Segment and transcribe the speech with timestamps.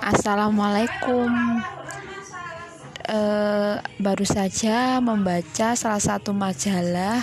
[0.00, 1.28] Assalamualaikum.
[3.04, 7.20] Uh, baru saja membaca salah satu majalah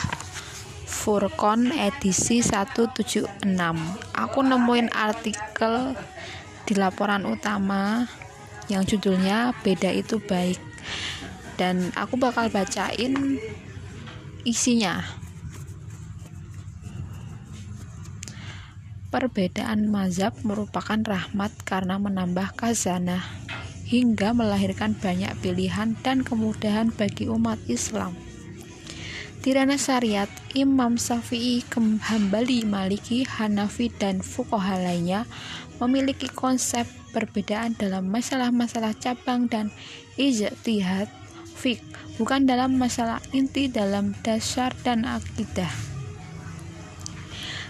[0.85, 3.33] Furkon edisi 176.
[4.13, 5.97] Aku nemuin artikel
[6.69, 8.05] di laporan utama
[8.69, 10.61] yang judulnya Beda itu Baik.
[11.57, 13.41] Dan aku bakal bacain
[14.45, 15.26] isinya.
[19.07, 23.23] Perbedaan mazhab merupakan rahmat karena menambah khazanah
[23.87, 28.11] hingga melahirkan banyak pilihan dan kemudahan bagi umat Islam.
[29.39, 30.27] Tirana syariat,
[30.59, 31.63] Imam Syafi'i,
[32.03, 35.23] Hambali, Maliki, Hanafi, dan fukoha lainnya
[35.79, 36.83] memiliki konsep
[37.15, 39.71] perbedaan dalam masalah-masalah cabang dan
[40.19, 41.07] ijtihad
[41.55, 41.79] fik,
[42.19, 45.96] bukan dalam masalah inti dalam dasar dan akidah.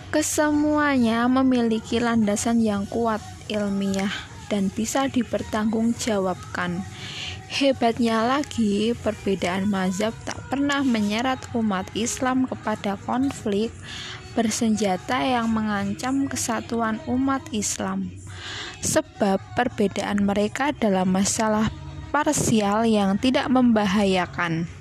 [0.07, 3.19] Kesemuanya memiliki landasan yang kuat
[3.51, 4.11] ilmiah
[4.47, 6.79] dan bisa dipertanggungjawabkan.
[7.51, 13.71] Hebatnya lagi, perbedaan mazhab tak pernah menyeret umat Islam kepada konflik
[14.31, 18.07] bersenjata yang mengancam kesatuan umat Islam.
[18.79, 21.67] Sebab perbedaan mereka dalam masalah
[22.15, 24.76] parsial yang tidak membahayakan.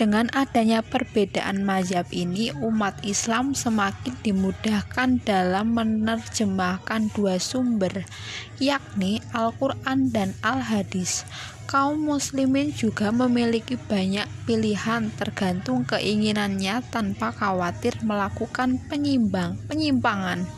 [0.00, 8.08] Dengan adanya perbedaan mazhab ini, umat Islam semakin dimudahkan dalam menerjemahkan dua sumber,
[8.56, 11.28] yakni Al-Quran dan Al-Hadis.
[11.68, 20.48] Kaum muslimin juga memiliki banyak pilihan tergantung keinginannya tanpa khawatir melakukan penyimbang, penyimpangan.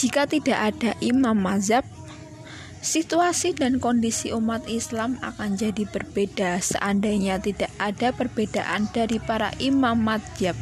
[0.00, 1.84] Jika tidak ada imam mazhab,
[2.82, 9.94] Situasi dan kondisi umat Islam akan jadi berbeda seandainya tidak ada perbedaan dari para imam
[9.94, 10.58] madhab.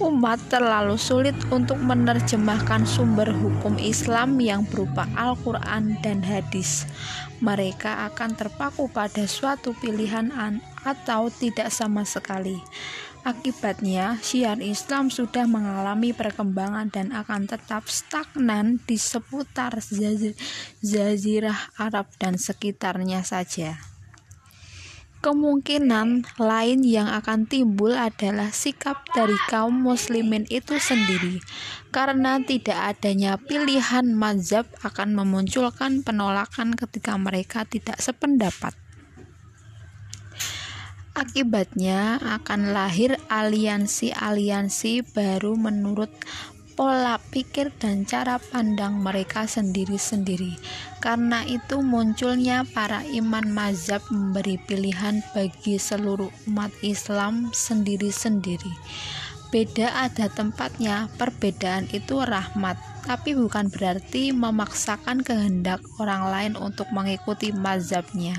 [0.00, 6.88] Umat terlalu sulit untuk menerjemahkan sumber hukum Islam yang berupa Al-Quran dan hadis.
[7.44, 10.32] Mereka akan terpaku pada suatu pilihan
[10.88, 12.64] atau tidak sama sekali.
[13.26, 19.82] Akibatnya, syiar Islam sudah mengalami perkembangan dan akan tetap stagnan di seputar
[20.78, 23.82] Jazirah Arab dan sekitarnya saja.
[25.26, 31.42] Kemungkinan lain yang akan timbul adalah sikap dari kaum muslimin itu sendiri,
[31.90, 38.85] karena tidak adanya pilihan mazhab akan memunculkan penolakan ketika mereka tidak sependapat.
[41.16, 46.12] Akibatnya akan lahir aliansi-aliansi baru menurut
[46.76, 50.60] pola pikir dan cara pandang mereka sendiri-sendiri.
[51.00, 58.76] Karena itu munculnya para iman mazhab memberi pilihan bagi seluruh umat Islam sendiri-sendiri.
[59.48, 62.76] Beda ada tempatnya, perbedaan itu rahmat,
[63.08, 68.36] tapi bukan berarti memaksakan kehendak orang lain untuk mengikuti mazhabnya.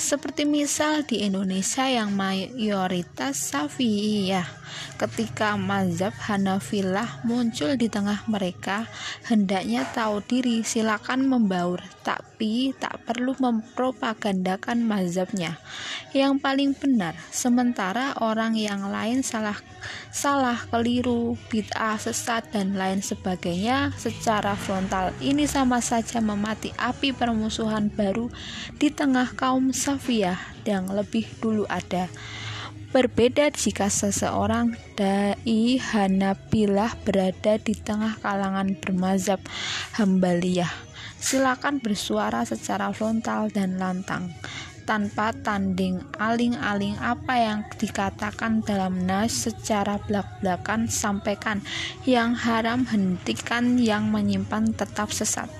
[0.00, 4.48] Seperti misal di Indonesia yang mayoritas Syafi'iyah,
[4.96, 8.88] ketika mazhab Hanafilah muncul di tengah mereka,
[9.28, 15.60] hendaknya tahu diri, silakan membaur, tapi tak perlu mempropagandakan mazhabnya
[16.16, 17.12] yang paling benar.
[17.28, 19.60] Sementara orang yang lain salah
[20.10, 25.14] salah, keliru, bid'ah, sesat dan lain sebagainya secara frontal.
[25.22, 28.28] Ini sama saja memati api permusuhan baru
[28.76, 30.38] di tengah kaum Safiyah
[30.70, 32.06] yang lebih dulu ada.
[32.94, 39.42] Berbeda jika seseorang dai Hanabilah berada di tengah kalangan bermazhab
[39.98, 40.70] Hambaliyah.
[41.18, 44.30] Silakan bersuara secara frontal dan lantang
[44.86, 51.66] tanpa tanding aling-aling apa yang dikatakan dalam nas secara belak-belakan sampaikan
[52.06, 55.50] yang haram hentikan yang menyimpan tetap sesat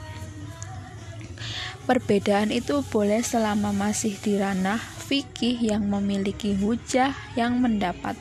[1.91, 8.15] Perbedaan itu boleh selama masih di ranah fikih yang memiliki hujah yang mendapat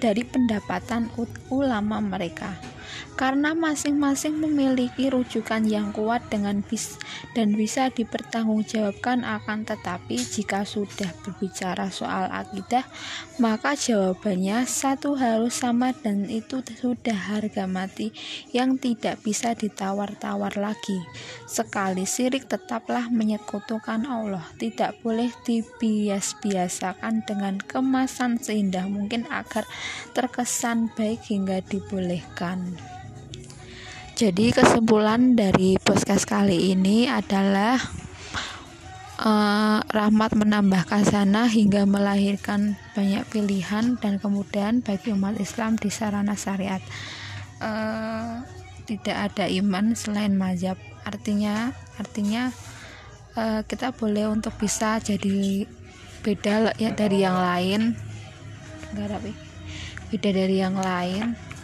[0.00, 1.12] dari pendapatan
[1.52, 2.56] ulama mereka
[3.18, 7.00] karena masing-masing memiliki rujukan yang kuat dengan bis
[7.32, 12.84] dan bisa dipertanggungjawabkan akan tetapi jika sudah berbicara soal akidah
[13.40, 18.12] maka jawabannya satu harus sama dan itu sudah harga mati
[18.52, 21.00] yang tidak bisa ditawar-tawar lagi.
[21.48, 24.44] Sekali sirik tetaplah menyekutukan Allah.
[24.56, 29.64] Tidak boleh dibias-biasakan dengan kemasan seindah mungkin agar
[30.12, 32.76] terkesan baik hingga dibolehkan
[34.16, 37.76] jadi kesimpulan dari podcast kali ini adalah
[39.20, 46.32] uh, rahmat menambah kasana hingga melahirkan banyak pilihan dan kemudian bagi umat Islam di sarana
[46.32, 46.80] syariat.
[47.60, 48.40] Uh,
[48.88, 50.80] tidak ada iman selain mazhab.
[51.04, 52.56] Artinya artinya
[53.36, 55.68] uh, kita boleh untuk bisa jadi
[56.24, 57.92] beda ya dari yang lain.
[58.96, 59.36] Enggak tapi
[60.08, 61.55] beda dari yang lain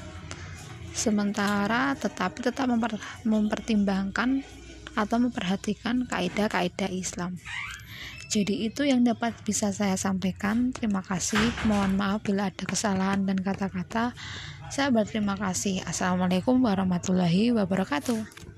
[0.92, 4.44] sementara tetapi tetap memper, mempertimbangkan
[4.92, 7.36] atau memperhatikan kaidah-kaidah Islam.
[8.32, 10.72] Jadi itu yang dapat bisa saya sampaikan.
[10.72, 11.52] Terima kasih.
[11.68, 14.16] Mohon maaf bila ada kesalahan dan kata-kata.
[14.72, 15.84] Saya berterima kasih.
[15.84, 18.51] Assalamualaikum warahmatullahi wabarakatuh.